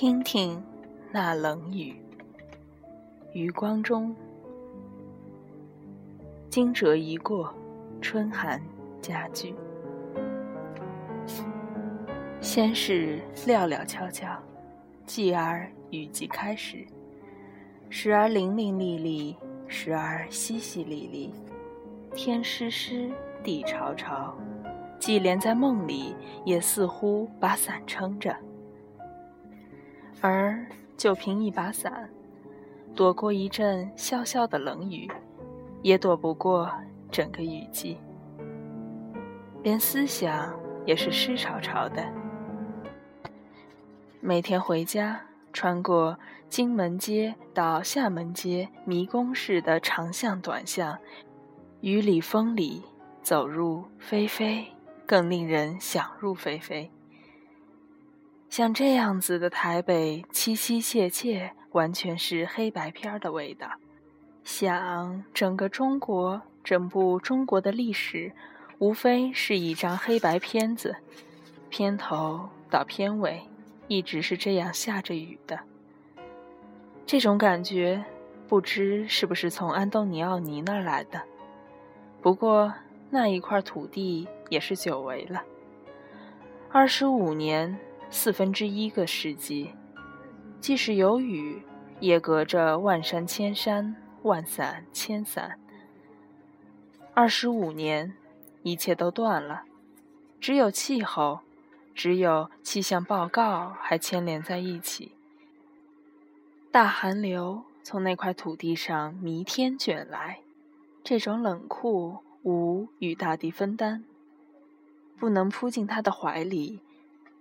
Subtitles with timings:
[0.00, 0.62] 听听
[1.10, 1.92] 那冷雨，
[3.32, 4.14] 余光中，
[6.48, 7.52] 惊蛰一过，
[8.00, 8.62] 春寒
[9.02, 9.52] 加剧。
[12.40, 14.40] 先是寥寥悄悄，
[15.04, 16.86] 继而雨季开始，
[17.90, 19.34] 时而淋淋沥沥，
[19.66, 21.32] 时而淅淅沥沥，
[22.14, 23.10] 天湿湿，
[23.42, 24.32] 地潮潮，
[25.00, 28.32] 即连在梦里，也似乎把伞撑着。
[30.20, 32.08] 而就凭一把伞，
[32.94, 35.08] 躲过一阵潇潇的冷雨，
[35.82, 36.70] 也躲不过
[37.10, 37.96] 整个雨季。
[39.62, 40.52] 连思想
[40.84, 42.04] 也是湿潮潮的。
[44.20, 45.20] 每天回家，
[45.52, 50.98] 穿过金门街到厦门街迷宫式的长巷短巷，
[51.80, 52.82] 雨里风里，
[53.22, 54.66] 走入非非，
[55.06, 56.90] 更令人想入非非。
[58.48, 63.68] 像这样子的台北，凄凄切切，完全是黑白片的味道。
[64.42, 68.32] 想整个中国，整部中国的历史，
[68.78, 70.96] 无非是一张黑白片子，
[71.68, 73.42] 片头到片尾，
[73.86, 75.60] 一直是这样下着雨的。
[77.04, 78.02] 这种感觉，
[78.48, 81.20] 不知是不是从安东尼奥尼那儿来的。
[82.22, 82.72] 不过
[83.10, 85.42] 那一块土地也是久违了，
[86.72, 87.78] 二十五年。
[88.10, 89.70] 四分之一个世纪，
[90.60, 91.62] 即使有雨，
[92.00, 95.58] 也隔着万山千山，万伞千伞。
[97.12, 98.14] 二十五年，
[98.62, 99.64] 一切都断了，
[100.40, 101.40] 只有气候，
[101.94, 105.12] 只有气象报告还牵连在一起。
[106.70, 110.40] 大寒流从那块土地上弥天卷来，
[111.04, 114.04] 这种冷酷无与大地分担，
[115.18, 116.80] 不能扑进他的怀里。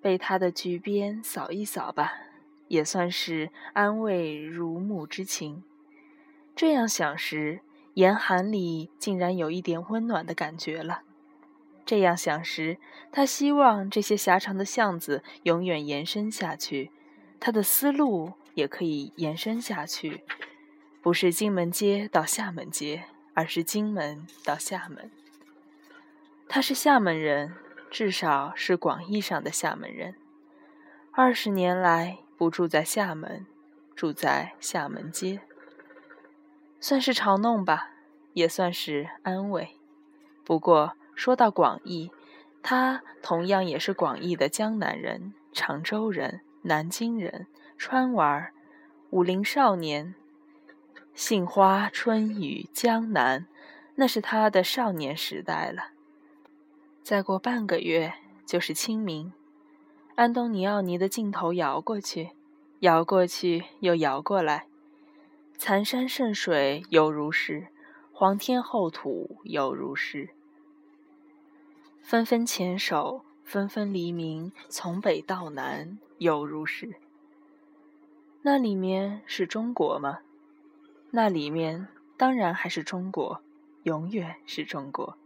[0.07, 2.13] 被他的菊边扫一扫吧，
[2.69, 5.65] 也算是安慰如沐之情。
[6.55, 7.59] 这样想时，
[7.95, 11.01] 严寒里竟然有一点温暖的感觉了。
[11.85, 12.77] 这样想时，
[13.11, 16.89] 他希望这些狭长的巷子永远延伸下去，
[17.37, 20.23] 他的思路也可以延伸下去，
[21.01, 23.03] 不是金门街到厦门街，
[23.33, 25.11] 而是金门到厦门。
[26.47, 27.53] 他是厦门人。
[27.89, 30.15] 至少是广义上的厦门人。
[31.11, 33.45] 二十年来不住在厦门，
[33.95, 35.41] 住在厦门街，
[36.79, 37.91] 算是嘲弄吧，
[38.33, 39.77] 也算是安慰。
[40.43, 42.11] 不过说到广义，
[42.61, 48.53] 他同样也是广义的江南人、常州人、南京人、川娃儿、
[49.09, 50.13] 武林少年。
[51.15, 53.47] 杏花春雨江南，
[53.95, 55.96] 那是他的少年时代了。
[57.07, 59.31] 再过半个月就是清明，
[60.15, 62.31] 安东尼奥尼的镜头摇过去，
[62.79, 64.67] 摇过去又摇过来，
[65.57, 67.67] 残山剩水犹如是，
[68.11, 70.31] 黄天厚土犹如是，
[72.01, 76.95] 纷纷牵手，纷纷黎明，从北到南犹如是。
[78.41, 80.19] 那里面是中国吗？
[81.11, 81.87] 那里面
[82.17, 83.41] 当然还是中国，
[83.83, 85.17] 永远是中国。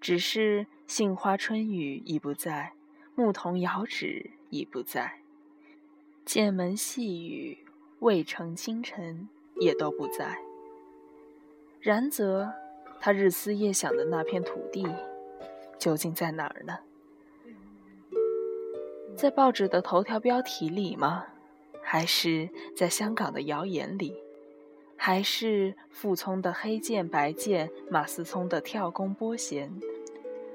[0.00, 2.72] 只是杏花春雨已不在，
[3.14, 5.20] 牧童遥指已不在，
[6.24, 7.58] 剑门细雨、
[7.98, 10.38] 渭城清晨也都不在。
[11.80, 12.52] 然则，
[12.98, 14.86] 他日思夜想的那片土地，
[15.78, 16.78] 究竟在哪儿呢？
[19.16, 21.26] 在报纸的头条标题里吗？
[21.82, 24.16] 还是在香港的谣言里？
[24.96, 29.70] 还是傅聪的黑剑白剑，马思聪的跳弓拨弦？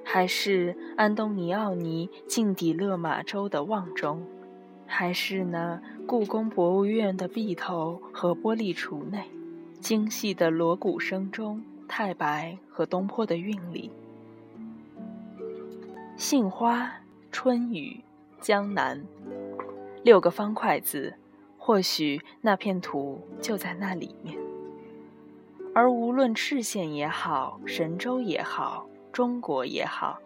[0.07, 4.25] 还是安东尼奥尼近底勒马州的望中，
[4.85, 9.25] 还是那故宫博物院的壁头和玻璃橱内，
[9.81, 13.91] 精细的锣鼓声中，太白和东坡的韵里，
[16.15, 17.01] 杏花
[17.31, 18.01] 春雨
[18.39, 19.03] 江南，
[20.03, 21.15] 六个方块字，
[21.57, 24.37] 或许那片土就在那里面。
[25.73, 28.87] 而无论赤县也好，神州也好。
[29.15, 30.19] 中国也好，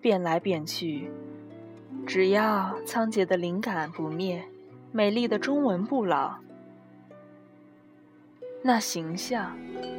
[0.00, 1.10] 变来变去，
[2.06, 4.42] 只要仓颉的灵感不灭，
[4.90, 6.36] 美丽的中文不老，
[8.62, 9.54] 那形象，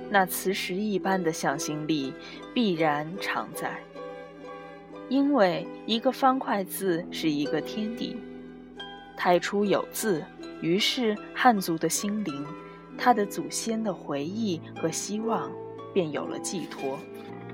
[0.10, 2.12] 那磁石一般的向心力
[2.56, 3.80] 必然常在。
[5.10, 8.18] 因为一个方块字是一个天地，
[9.16, 10.26] 太初有字，
[10.60, 12.44] 于是汉族的心灵，
[12.98, 15.52] 他的祖先的回忆和希望，
[15.94, 16.98] 便有了寄托。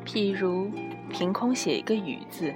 [0.05, 0.69] 譬如，
[1.09, 2.53] 凭空写一个“雨”字，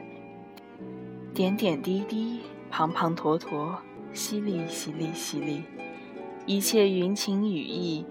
[1.34, 2.42] 点点滴滴，
[2.72, 3.76] 滂滂沱沱，
[4.14, 5.62] 淅沥淅沥淅沥，
[6.46, 8.06] 一切云情雨意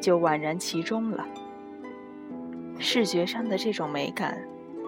[0.00, 1.26] 就宛然其中了。
[2.78, 4.42] 视觉上的这种美感，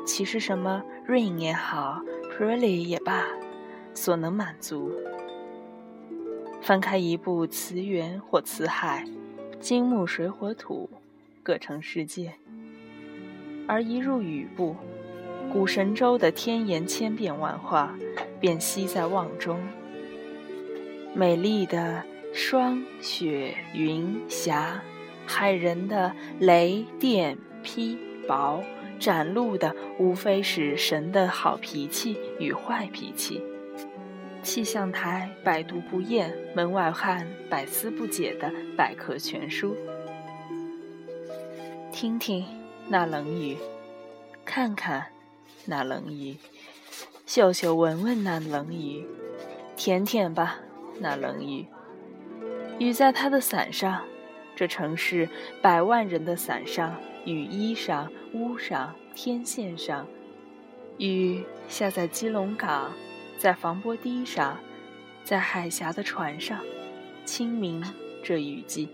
[0.06, 2.00] 其实什么 rain 也好
[2.31, 3.25] ，pretty 也罢，
[3.94, 4.93] 所能满足。
[6.60, 9.05] 翻开一部词源或词海，
[9.60, 10.88] 金木水火土
[11.43, 12.34] 各成世界，
[13.72, 14.76] 而一入雨部。
[15.50, 17.96] 古神州的天言千变万化，
[18.38, 19.58] 便悉在望中。
[21.14, 22.04] 美丽的
[22.34, 24.82] 霜雪云霞，
[25.26, 27.96] 骇人的雷电劈
[28.28, 28.62] 雹，
[28.98, 33.42] 展露的无非是神的好脾气与坏脾气。
[34.42, 39.74] 气象台百读不厌，门外汉百思不解的百科全书。
[41.90, 42.44] 听听
[42.88, 43.56] 那冷雨，
[44.44, 45.06] 看看。
[45.64, 46.37] 那冷雨，
[47.25, 49.06] 嗅嗅闻闻那冷雨，
[49.76, 50.58] 舔舔吧
[50.99, 51.67] 那冷雨。
[52.81, 54.02] 雨在他的伞上，
[54.56, 55.29] 这城市
[55.62, 60.05] 百万人的伞上，雨衣上、屋上、天线上。
[60.99, 62.93] 雨下在基隆港，
[63.38, 64.58] 在防波堤上，
[65.23, 66.58] 在海峡的船上。
[67.25, 67.84] 清明
[68.25, 68.88] 这雨季，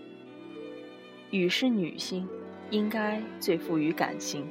[1.31, 2.29] 雨是女性，
[2.69, 4.47] 应该最富于感性。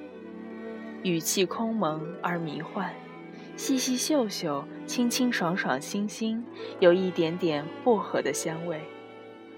[1.03, 2.93] 语气空蒙而迷幻，
[3.57, 6.45] 细细嗅嗅，清清爽爽，新新，
[6.81, 8.81] 有一点点薄荷的香味。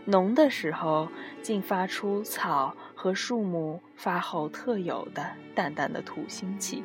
[0.05, 1.09] 浓的时候，
[1.43, 6.83] 竟发出草和树木发后特有的淡淡的土腥气。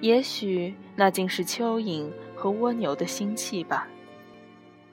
[0.00, 3.88] 也许那竟是蚯蚓和蜗牛的腥气吧。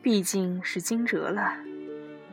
[0.02, 1.54] 毕竟是惊蛰了。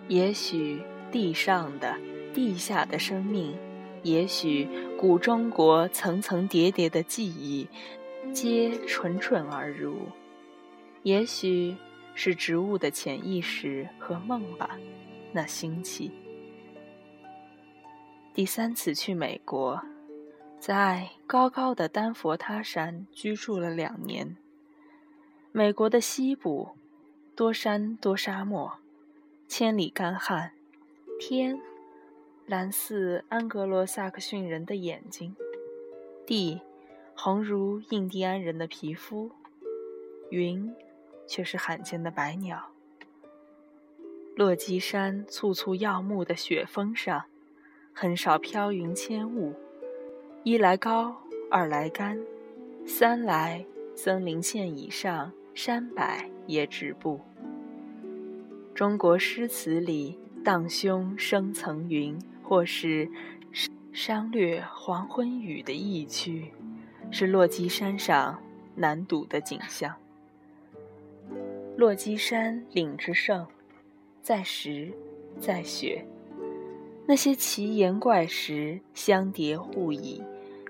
[0.09, 0.81] 也许
[1.11, 1.97] 地上的、
[2.35, 3.57] 地下的生命。
[4.03, 4.67] 也许
[4.99, 7.69] 古中国层层叠叠的记忆，
[8.33, 9.93] 皆蠢蠢而入；
[11.03, 11.77] 也许
[12.15, 14.79] 是植物的潜意识和梦吧，
[15.33, 16.11] 那兴起。
[18.33, 19.83] 第三次去美国，
[20.59, 24.35] 在高高的丹佛他山居住了两年。
[25.53, 26.71] 美国的西部，
[27.37, 28.79] 多山多沙漠，
[29.47, 30.53] 千里干旱，
[31.19, 31.61] 天。
[32.51, 35.37] 蓝似安格罗萨克逊人的眼睛，
[36.27, 36.61] 地
[37.15, 39.31] 红如印第安人的皮肤，
[40.31, 40.75] 云
[41.29, 42.73] 却是罕见的白鸟。
[44.35, 47.27] 落基山簇簇耀目的雪峰上，
[47.93, 49.55] 很少飘云千雾，
[50.43, 51.23] 一来高，
[51.53, 52.21] 二来干，
[52.85, 53.65] 三来
[53.95, 56.05] 森林线以上山柏
[56.49, 57.21] 也止步。
[58.75, 62.19] 中国诗词里荡胸生层云。
[62.51, 63.09] 或是
[63.93, 66.51] 商略黄昏雨的意趣，
[67.13, 68.43] 是落基山上
[68.75, 69.95] 难睹的景象。
[71.77, 73.47] 落基山岭之胜，
[74.21, 74.93] 在石，
[75.39, 76.05] 在雪。
[77.07, 80.21] 那些奇岩怪石相叠互倚，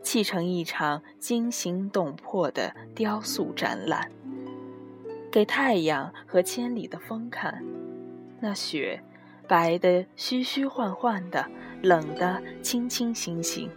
[0.03, 4.13] 砌成一场惊心动魄的雕塑展览，
[5.33, 7.65] 给太阳和千里的风看。
[8.39, 9.03] 那雪，
[9.49, 11.51] 白的虚虚幻幻的。
[11.83, 13.71] 冷的清清醒醒，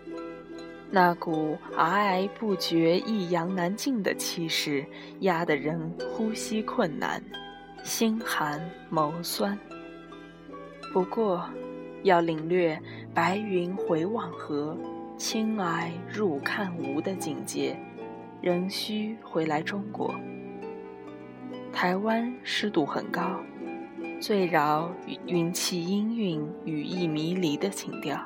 [0.91, 4.85] 那股皑皑不绝、一扬难尽的气势，
[5.21, 5.79] 压得人
[6.11, 7.23] 呼吸困难，
[7.83, 9.57] 心寒眸酸。
[10.91, 11.49] 不过，
[12.03, 12.79] 要领略
[13.13, 14.77] 白云回望河，
[15.17, 17.75] 青霭入看无的境界，
[18.41, 20.13] 仍需回来中国。
[21.71, 23.39] 台湾湿度很高。
[24.23, 24.89] 最饶
[25.27, 28.17] 云气氤氲、雨意迷离的情调。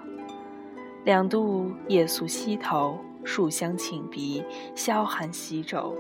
[1.03, 4.43] 两度夜宿溪头，树香沁鼻，
[4.75, 5.97] 萧寒洗肘，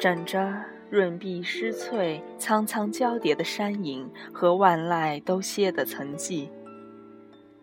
[0.00, 0.52] 枕着
[0.90, 6.48] 润碧湿翠、苍苍交叠的山影和万籁都歇的层寂，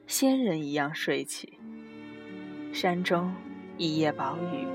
[0.06, 1.60] 仙人一样睡去。
[2.72, 3.34] 山中
[3.78, 4.66] 一夜薄雨，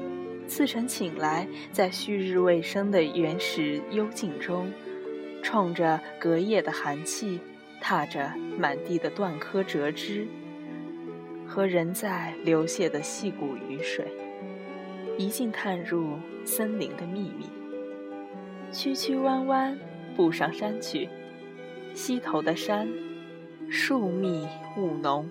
[0.47, 4.71] 次晨醒来，在旭日未升的原始幽静中。
[5.42, 7.40] 冲着隔夜的寒气，
[7.80, 10.26] 踏着满地的断柯折枝
[11.46, 14.06] 和仍在流泻的细谷雨水，
[15.18, 17.46] 一径探入森林的秘密。
[18.70, 19.78] 曲曲弯弯，
[20.16, 21.08] 步上山去。
[21.92, 22.88] 溪头的山，
[23.68, 24.46] 树密
[24.78, 25.28] 雾浓，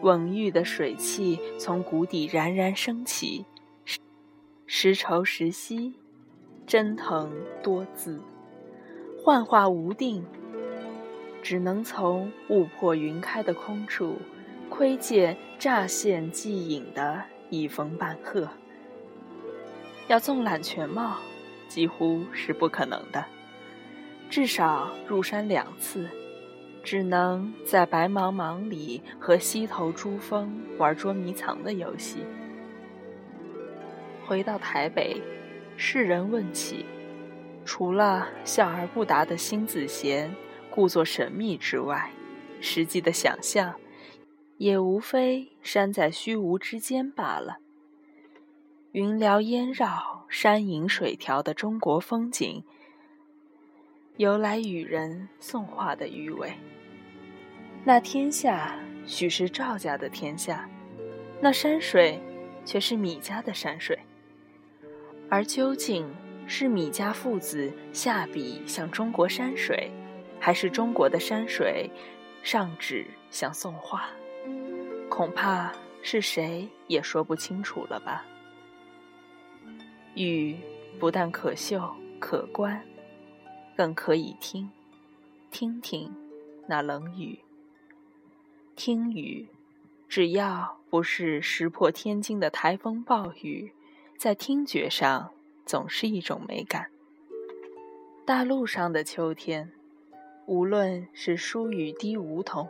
[0.00, 3.44] 蓊郁的水汽从谷底冉冉升起，
[4.64, 5.92] 时稠时稀，
[6.66, 7.30] 蒸腾
[7.62, 8.22] 多姿。
[9.22, 10.24] 幻化无定，
[11.42, 14.16] 只能从雾破云开的空处
[14.70, 18.48] 窥见乍现即隐的一峰半壑。
[20.06, 21.18] 要纵览全貌，
[21.68, 23.22] 几乎是不可能的。
[24.30, 26.08] 至少入山两次，
[26.82, 32.24] 只能在白茫茫里和溪头珠峰玩捉迷藏的游戏。
[34.26, 35.20] 回到台北，
[35.76, 36.86] 世人问起，
[37.68, 40.34] 除了笑而不答的辛子贤
[40.70, 42.10] 故作神秘之外，
[42.62, 43.74] 实际的想象，
[44.56, 47.58] 也无非山在虚无之间罢了。
[48.92, 52.64] 云缭烟绕、山影水调的中国风景，
[54.16, 56.54] 由来与人送画的余味。
[57.84, 60.66] 那天下许是赵家的天下，
[61.38, 62.18] 那山水
[62.64, 63.98] 却是米家的山水。
[65.28, 66.10] 而究竟
[66.50, 69.90] 是米家父子下笔向中国山水，
[70.40, 71.90] 还是中国的山水
[72.42, 74.08] 上纸向宋画？
[75.10, 75.70] 恐怕
[76.02, 78.24] 是谁也说不清楚了吧。
[80.14, 80.56] 雨
[80.98, 82.82] 不但可嗅可观，
[83.76, 84.70] 更可以听，
[85.50, 86.10] 听听
[86.66, 87.38] 那冷雨。
[88.74, 89.46] 听雨，
[90.08, 93.70] 只要不是石破天惊的台风暴雨，
[94.16, 95.30] 在听觉上
[95.68, 96.86] 总是一种美感。
[98.24, 99.70] 大陆上的秋天，
[100.46, 102.66] 无论是疏雨滴梧桐，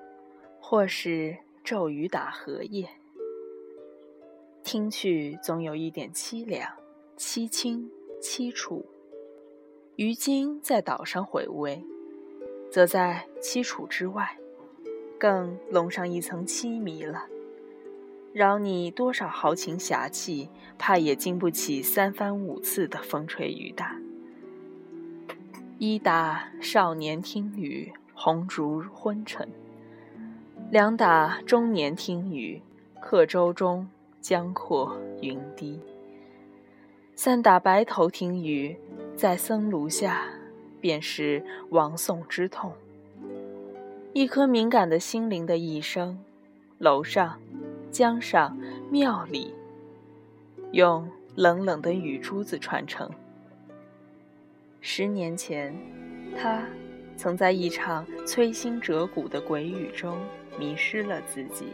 [0.61, 2.89] 或是骤雨打荷叶，
[4.65, 6.69] 听去总有一点凄凉。
[7.17, 7.89] 凄清
[8.21, 8.85] 凄楚，
[9.95, 11.85] 于今在岛上回味，
[12.69, 14.37] 则在凄楚之外，
[15.21, 17.29] 更笼上一层凄迷了。
[18.33, 23.97] 饶你多少豪情侠气，怕也经不起三番五次的风吹雨打。
[25.79, 29.47] 一打少年听雨，红烛昏沉；
[30.71, 32.61] 两打中年听雨，
[33.01, 33.89] 客舟中
[34.21, 35.81] 江阔云低。
[37.15, 38.77] 三打白头听雨，
[39.17, 40.29] 在僧庐下，
[40.81, 42.73] 便是亡宋之痛。
[44.13, 46.19] 一颗敏感的心灵的一生，
[46.79, 47.39] 楼上、
[47.91, 48.57] 江上、
[48.91, 49.55] 庙里，
[50.73, 53.11] 用冷冷的雨珠子传承。
[54.81, 55.75] 十年前，
[56.37, 56.63] 他
[57.17, 60.19] 曾在一场摧心折骨的鬼雨中
[60.59, 61.73] 迷失了自己。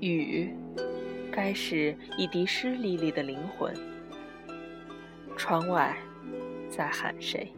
[0.00, 0.54] 雨。
[1.32, 3.74] 该是一滴湿沥沥的灵魂。
[5.36, 5.94] 窗外，
[6.70, 7.52] 在喊谁？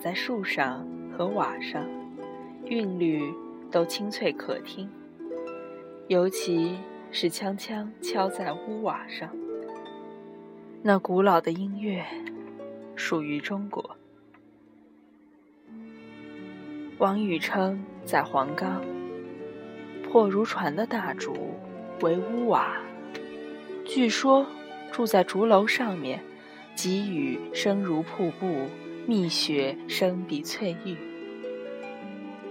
[0.00, 1.86] 在树上和瓦上，
[2.64, 3.22] 韵律
[3.70, 4.88] 都清脆可听，
[6.08, 6.76] 尤其。
[7.12, 9.28] 是锵锵敲在屋瓦上，
[10.80, 12.06] 那古老的音乐
[12.94, 13.96] 属于中国。
[16.98, 18.80] 王禹称在黄冈，
[20.04, 21.34] 破如船的大竹
[22.00, 22.76] 为屋瓦，
[23.84, 24.46] 据说
[24.92, 26.22] 住在竹楼上面，
[26.76, 28.68] 急雨声如瀑布，
[29.06, 30.96] 蜜雪声比翠玉，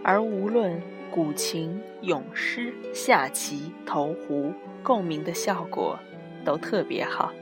[0.04, 0.82] 而无论。
[1.12, 4.54] 古琴、咏诗、下棋、投壶，
[4.84, 5.98] 共鸣的效果
[6.46, 7.34] 都特别好。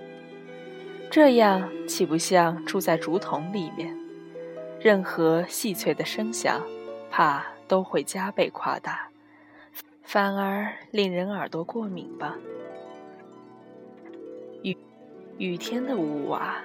[1.12, 3.94] 这样岂不像住在竹筒里面？
[4.80, 6.64] 任何细脆的声响，
[7.12, 9.10] 怕都会加倍夸大，
[10.02, 12.38] 反而令人耳朵过敏吧？
[14.64, 14.78] 雨
[15.38, 16.56] 雨天的屋瓦，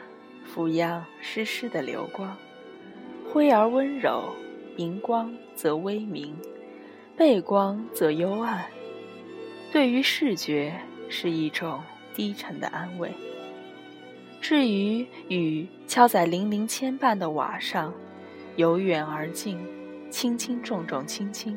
[0.45, 2.37] 俯仰湿湿的流光，
[3.31, 4.35] 灰而温柔，
[4.77, 6.37] 明光则微明。
[7.17, 8.65] 背光则幽暗，
[9.71, 10.75] 对于视觉
[11.09, 11.81] 是一种
[12.15, 13.13] 低沉的安慰。
[14.41, 17.93] 至于雨敲在零零牵绊的瓦上，
[18.57, 19.59] 由远而近，
[20.11, 21.57] 轻轻重重轻轻，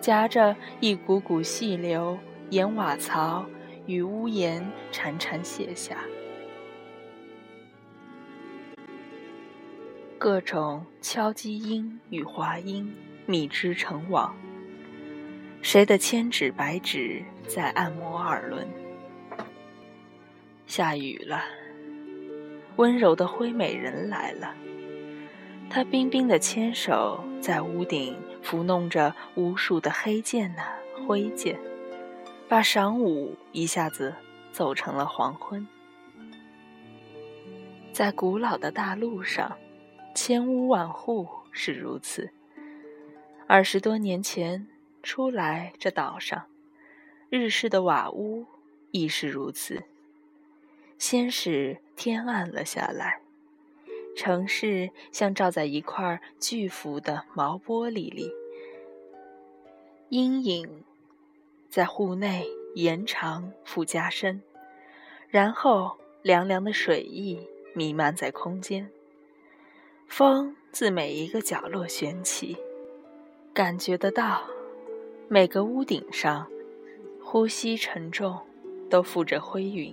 [0.00, 2.16] 夹着一股股细流
[2.50, 3.44] 沿瓦槽
[3.86, 5.96] 与屋檐潺潺泻下，
[10.18, 12.94] 各种敲击音与滑音
[13.26, 14.34] 密织成网。
[15.60, 18.66] 谁的千指百指在按摩耳轮？
[20.66, 21.42] 下雨了，
[22.76, 24.54] 温柔的灰美人来了。
[25.68, 30.62] 她冰冰的纤手在屋顶抚弄着无数的黑键呐
[31.06, 31.58] 灰键，
[32.48, 34.14] 把晌午一下子
[34.52, 35.66] 走成了黄昏。
[37.92, 39.56] 在古老的大陆上，
[40.14, 42.30] 千屋万户是如此。
[43.46, 44.68] 二十多年前。
[45.06, 46.46] 初来这岛上，
[47.28, 48.46] 日式的瓦屋
[48.90, 49.82] 亦是如此。
[50.96, 53.20] 先是天暗了下来，
[54.16, 58.32] 城市像罩在一块巨幅的毛玻璃里，
[60.08, 60.82] 阴影
[61.68, 64.40] 在户内延长附加深，
[65.28, 68.90] 然后凉凉的水意弥漫在空间。
[70.16, 72.56] 风自每一个角落旋起，
[73.52, 74.44] 感觉得到
[75.26, 76.46] 每个屋顶上
[77.20, 78.38] 呼吸沉重，
[78.88, 79.92] 都附着灰云。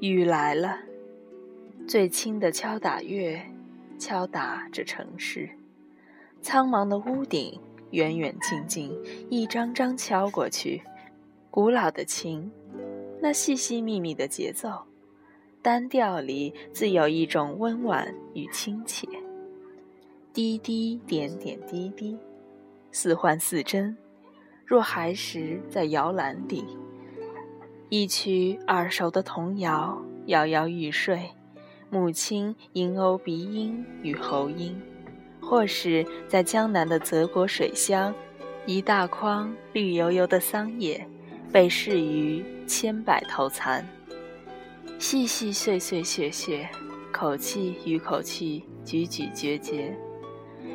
[0.00, 0.80] 雨来了。
[1.88, 3.40] 最轻的敲打乐，
[3.98, 5.48] 敲打着城市。
[6.42, 7.58] 苍茫的屋顶，
[7.92, 8.94] 远远近近，
[9.30, 10.82] 一张张敲过去。
[11.50, 12.52] 古老的琴，
[13.18, 14.84] 那细细密密的节奏，
[15.64, 19.08] 单调里自有一种温婉与亲切。
[20.30, 22.14] 滴滴点点滴滴，
[22.92, 23.96] 似幻似真，
[24.66, 26.66] 若孩时在摇篮里，
[27.88, 31.30] 一曲耳熟的童谣，摇摇欲睡。
[31.88, 34.78] 母亲吟欧鼻音与喉音，
[35.40, 38.14] 或是在江南的泽国水乡，
[38.66, 41.08] 一大筐绿油油的桑叶，
[41.50, 43.82] 被饰于千百头蚕，
[44.98, 46.68] 细细碎碎屑屑，
[47.12, 49.94] 口气与口气咀咀嚼嚼。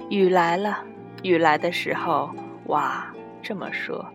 [0.10, 0.84] 雨来了，
[1.24, 2.30] 雨来的时候，
[2.66, 4.06] 瓦这么说。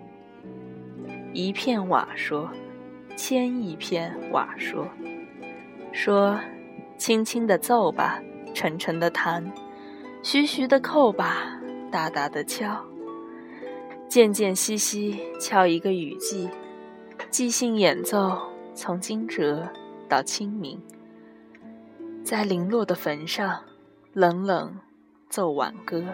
[1.33, 2.51] 一片瓦说，
[3.17, 4.87] 千一片瓦说，
[5.93, 6.39] 说。
[6.97, 8.23] 轻轻地奏吧，
[8.55, 9.45] 沉沉地弹，
[10.23, 11.61] 徐徐地扣吧，
[11.91, 12.83] 大大的敲，
[14.09, 16.49] 渐渐兮兮敲一个雨季，
[17.31, 18.41] 即兴演奏，
[18.75, 19.69] 从惊蛰
[20.14, 20.80] 到清明，
[22.23, 23.64] 在零落的坟上，
[24.12, 24.78] 冷冷
[25.28, 26.04] 奏挽歌，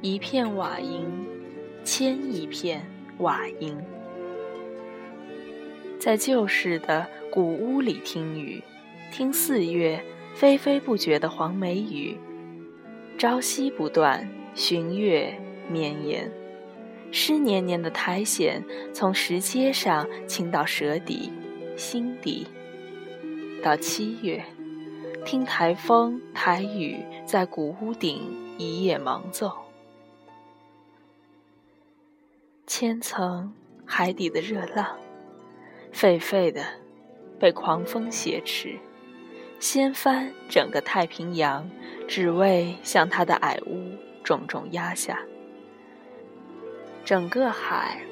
[0.00, 1.06] 一片瓦音，
[1.84, 2.84] 千一片
[3.18, 3.78] 瓦音，
[6.00, 8.60] 在旧式的古屋里听雨。
[9.12, 12.18] 听四月霏霏不绝的黄梅雨，
[13.16, 15.32] 朝夕不断，旬月
[15.70, 16.28] 绵延。
[17.12, 21.30] 湿黏黏的苔藓从石阶上倾到舌底、
[21.76, 22.46] 心底。
[23.62, 24.44] 到七月，
[25.24, 28.20] 听台风台雨在古屋顶
[28.58, 29.52] 一夜忙奏。
[32.66, 33.52] 千层
[33.84, 34.98] 海底的热浪，
[35.92, 36.64] 沸沸的
[37.38, 38.78] 被狂风挟持。
[39.60, 41.70] 掀翻整个太平洋，
[42.08, 43.92] 只为向他的矮屋
[44.24, 45.20] 重重压下。
[47.04, 48.02] 整个海，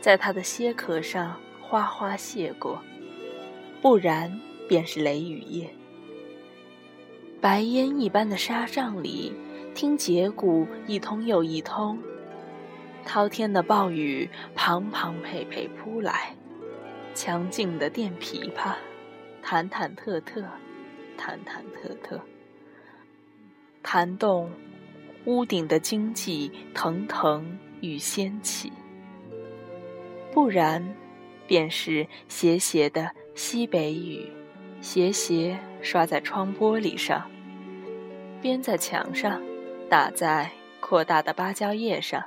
[0.00, 2.82] 在他的蝎壳上哗哗泻过，
[3.80, 5.70] 不然便是雷雨夜。
[7.40, 9.32] 白烟一般的沙帐里，
[9.72, 11.96] 听节鼓一通又一通，
[13.04, 16.34] 滔天的暴雨滂滂沛沛扑来，
[17.14, 18.74] 强劲的电琵琶，
[19.44, 20.44] 忐忐忑忑。
[21.16, 22.18] 忐忐忑忑，
[23.82, 24.50] 弹动
[25.26, 28.70] 屋顶的经济腾腾与掀起；
[30.32, 30.82] 不然，
[31.50, 34.24] 便是斜斜的西北雨，
[34.80, 37.28] 斜斜刷在窗玻璃上，
[38.40, 39.42] 边在墙上，
[39.88, 42.22] 打在扩大的芭蕉叶上。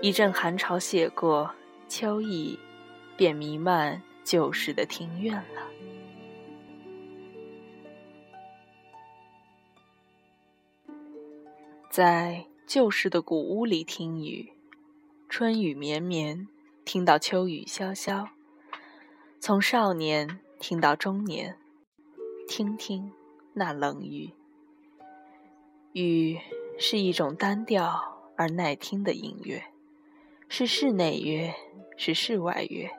[0.00, 1.48] 一阵寒潮泻过，
[1.86, 2.58] 秋意
[3.16, 5.62] 便弥漫旧时的庭院了。
[11.88, 14.52] 在旧时的古屋里听雨，
[15.28, 16.48] 春雨绵绵，
[16.84, 18.28] 听到秋雨潇潇。
[19.38, 21.56] 从少年听到中年，
[22.48, 23.12] 听听
[23.54, 24.30] 那冷雨。
[25.92, 26.38] 雨
[26.78, 29.64] 是一种单调而耐听的音乐，
[30.48, 31.54] 是室内乐，
[31.96, 32.90] 是室外乐。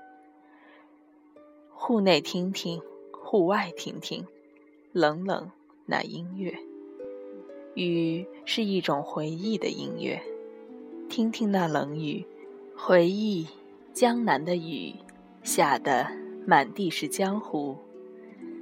[1.69, 4.25] 户内听听，户外听听，
[4.91, 5.51] 冷冷
[5.85, 6.57] 那音乐。
[7.75, 10.23] 雨是一种回忆的音乐，
[11.09, 12.25] 听听那冷雨，
[12.77, 13.47] 回忆
[13.93, 14.95] 江南的雨，
[15.43, 16.07] 下的
[16.47, 17.77] 满地是江湖，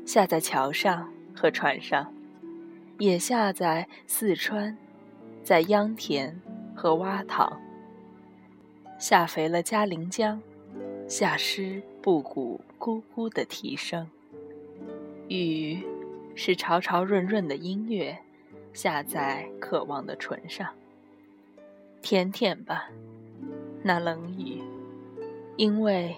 [0.05, 2.13] 下在桥上和船上，
[2.99, 4.77] 也下在四川，
[5.41, 6.37] 在秧田
[6.75, 7.61] 和洼塘，
[8.99, 10.41] 下肥了嘉陵江，
[11.07, 14.09] 下湿布谷咕咕的啼声。
[15.29, 15.81] 雨
[16.35, 18.17] 是潮潮润润的音乐。
[18.73, 20.65] 下在渴望的唇上，
[22.01, 22.89] 舔舔吧，
[23.83, 24.63] 那冷雨，
[25.61, 26.15] 因为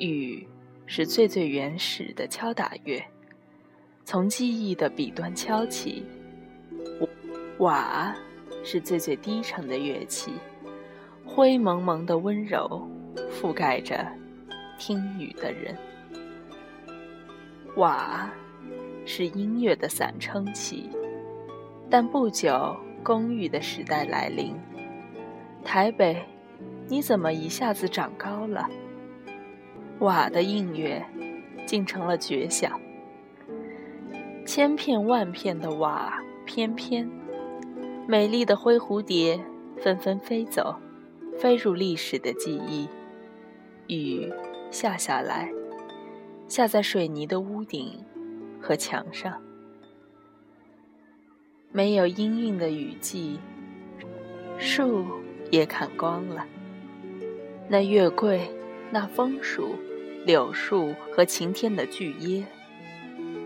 [0.00, 0.44] 雨
[0.84, 3.00] 是最最原始的敲打乐，
[4.04, 6.04] 从记忆的笔端敲起。
[7.58, 8.12] 瓦
[8.64, 10.32] 是最最低沉的乐器，
[11.24, 12.84] 灰蒙蒙的温柔
[13.30, 14.04] 覆盖着
[14.76, 15.78] 听雨的人。
[17.76, 18.28] 瓦
[19.06, 20.90] 是音乐的伞撑起，
[21.88, 24.52] 但不久公寓的时代来临。
[25.62, 26.20] 台北，
[26.90, 28.68] 你怎么一下子长高了？
[30.00, 31.00] 瓦的映月
[31.64, 32.80] 竟成了绝响，
[34.44, 37.08] 千片万片的瓦翩翩，
[38.08, 39.40] 美丽的灰蝴蝶
[39.78, 40.74] 纷纷飞走，
[41.38, 42.88] 飞入历史的记忆。
[43.86, 44.28] 雨
[44.72, 45.48] 下下来，
[46.48, 48.04] 下在水泥的屋顶
[48.60, 49.40] 和墙上，
[51.70, 53.38] 没有阴韵的雨季，
[54.58, 55.06] 树
[55.52, 56.44] 也砍光了。
[57.72, 58.50] 那月桂，
[58.90, 59.76] 那枫树。
[60.26, 62.44] 柳树和晴天的巨椰，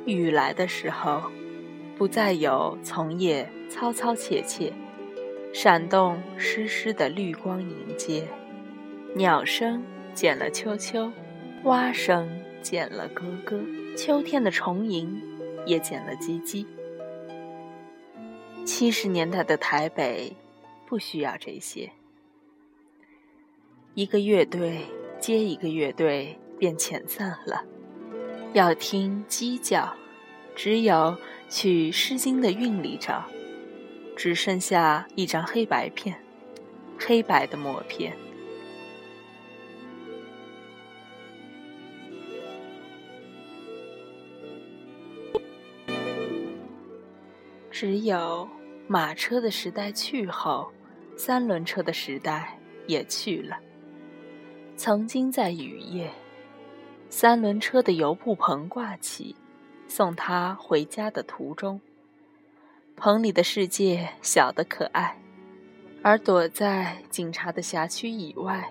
[0.06, 1.22] 雨来的时候，
[1.96, 4.72] 不再有丛叶嘈嘈切切，
[5.52, 8.24] 闪动湿湿的绿光迎接；
[9.14, 9.84] 鸟声
[10.14, 11.08] 减了啾啾，
[11.62, 12.28] 蛙声
[12.60, 13.56] 减了咯咯，
[13.96, 15.22] 秋天的虫吟
[15.66, 16.66] 也减了唧唧。
[18.64, 20.34] 七十年代的台北，
[20.86, 21.88] 不需要这些，
[23.94, 24.80] 一个乐队
[25.20, 26.38] 接一个乐队。
[26.56, 27.62] 便遣散了。
[28.52, 29.92] 要听鸡叫，
[30.54, 31.14] 只有
[31.50, 33.24] 去《诗经》的韵里找。
[34.16, 36.16] 只剩下一张黑白片，
[36.98, 38.16] 黑白的默片。
[47.70, 48.48] 只有
[48.86, 50.72] 马车的时代去后，
[51.16, 53.58] 三轮车的时代也去了。
[54.76, 56.10] 曾经在雨夜。
[57.08, 59.36] 三轮车的油布棚挂起，
[59.86, 61.80] 送他回家的途中。
[62.96, 65.16] 棚里的世界小得可爱，
[66.02, 68.68] 而躲在警察的辖区以外，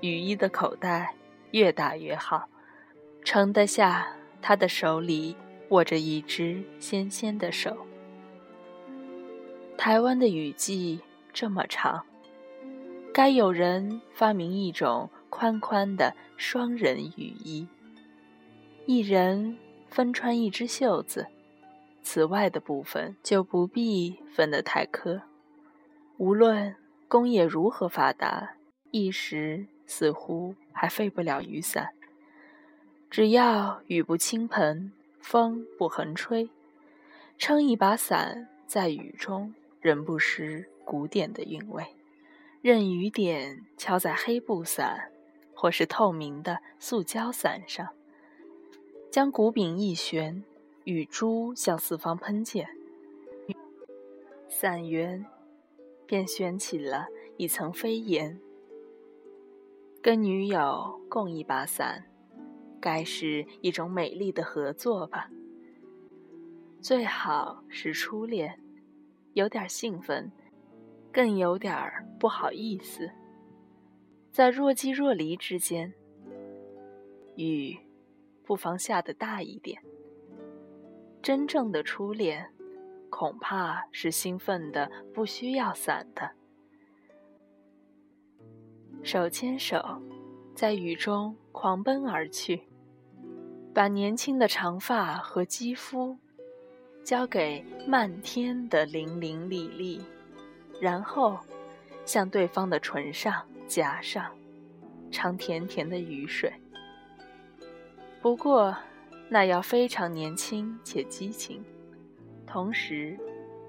[0.00, 1.14] 雨衣的口袋
[1.50, 2.48] 越大越好，
[3.22, 4.06] 盛得下
[4.40, 5.36] 他的手里
[5.68, 7.76] 握着一只纤纤的手。
[9.76, 11.00] 台湾的雨季
[11.32, 12.04] 这么长，
[13.12, 17.66] 该有人发明一种宽宽的双人雨衣。
[18.86, 21.26] 一人分穿一只袖子，
[22.04, 25.20] 此外的部分就不必分得太苛。
[26.18, 26.76] 无论
[27.08, 28.54] 工业如何发达，
[28.92, 31.88] 一时似乎还废不了雨伞。
[33.10, 36.48] 只要雨不倾盆，风不横吹，
[37.36, 41.84] 撑一把伞在雨中，仍不失古典的韵味。
[42.62, 45.10] 任雨点敲在黑布伞，
[45.54, 47.88] 或是透明的塑胶伞上。
[49.10, 50.42] 将骨柄一旋，
[50.84, 52.66] 雨珠向四方喷溅，
[54.48, 55.24] 伞缘
[56.04, 58.40] 便旋起了一层飞檐。
[60.02, 62.04] 跟女友共一把伞，
[62.80, 65.30] 该是一种美丽的合作吧？
[66.80, 68.60] 最好是初恋，
[69.32, 70.30] 有点兴奋，
[71.12, 71.72] 更有点
[72.18, 73.10] 不好意思，
[74.34, 75.94] 在若即若离之间，
[77.36, 77.78] 雨。
[78.44, 79.80] 不妨下得大一点。
[81.22, 82.52] 真正的初恋，
[83.08, 86.32] 恐怕是兴奋的不需要伞的。
[89.04, 90.02] 手牵手，
[90.52, 92.64] 在雨中狂奔而去，
[93.72, 96.18] 把年轻的长发和肌肤
[97.04, 100.02] 交给漫天的淋淋沥沥，
[100.80, 101.38] 然后
[102.04, 104.30] 向对方的唇上夹上
[105.10, 106.52] 尝甜甜的雨水。
[108.20, 108.76] 不过，
[109.28, 111.62] 那要非常年轻且激情，
[112.46, 113.18] 同时，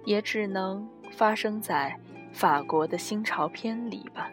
[0.06, 2.00] 也只能发生在
[2.32, 4.32] 法国的新潮片里吧。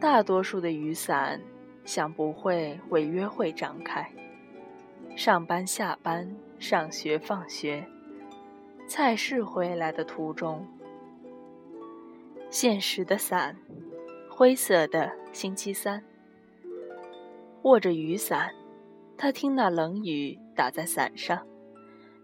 [0.00, 1.40] 大多数的雨伞，
[1.84, 4.08] 想不会为约会张开。
[5.16, 7.84] 上班、下班、上学、放学、
[8.86, 10.64] 菜市回来的途中，
[12.50, 13.56] 现实的伞，
[14.38, 16.00] 灰色的星期三。
[17.62, 18.54] 握着雨伞，
[19.16, 21.44] 他听那冷雨打在伞上，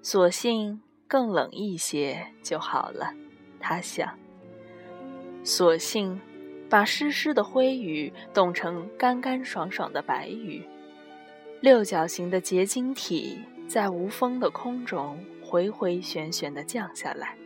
[0.00, 3.12] 索性更冷一些就好了。
[3.58, 4.16] 他想，
[5.42, 6.20] 索性
[6.70, 10.62] 把湿湿的灰雨冻成干干爽爽的白雨，
[11.60, 17.36] 六角形的结晶体在无风的空中回回旋旋地降下来。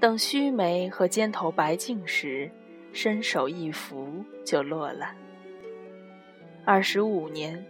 [0.00, 2.50] 等须眉和肩头白净时，
[2.92, 5.14] 伸手一拂就落了。
[6.64, 7.64] 二十五年，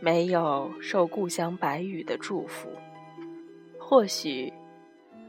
[0.00, 2.70] 没有受故乡白雨的祝福，
[3.78, 4.52] 或许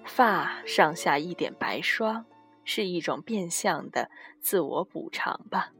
[0.05, 2.25] 发上下一点白霜
[2.63, 5.71] 是一种变相的自我补偿吧。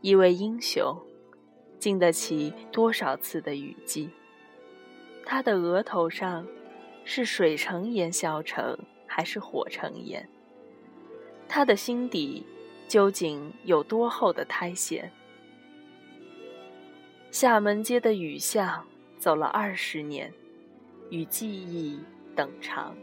[0.00, 0.96] 一位英雄，
[1.78, 4.10] 经得起多少次的雨季，
[5.24, 6.46] 他的额头上
[7.04, 10.28] 是水成烟消成，还是火成烟？
[11.48, 12.44] 他的心底
[12.88, 15.10] 究竟有多厚的苔藓？
[17.30, 18.86] 厦门街的雨巷
[19.18, 20.32] 走了二十年，
[21.10, 21.98] 与记忆
[22.34, 22.96] 等长。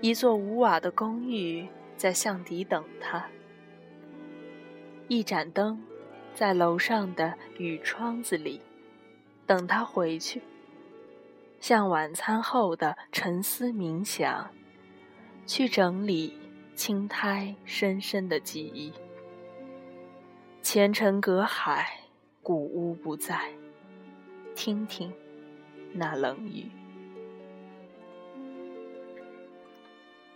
[0.00, 1.66] 一座无瓦的公寓
[1.96, 3.26] 在巷底等他，
[5.08, 5.82] 一盏灯
[6.34, 8.60] 在楼上的雨窗子里
[9.46, 10.42] 等他回去。
[11.60, 14.50] 像晚餐后的沉思冥想，
[15.46, 16.38] 去整理
[16.76, 18.92] 青苔深深的记忆。
[20.60, 22.00] 前尘隔海，
[22.42, 23.50] 古屋不在，
[24.54, 25.10] 听听
[25.94, 26.66] 那冷雨。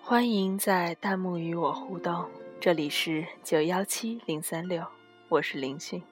[0.00, 2.26] 欢迎在弹幕与我互动，
[2.58, 4.82] 这里是九幺七零三六，
[5.28, 6.02] 我是林讯。